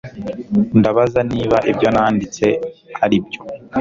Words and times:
Ndabaza 0.79 1.19
niba 1.31 1.57
ibyo 1.71 1.87
nanditse 1.93 2.45
aribyo 3.03 3.41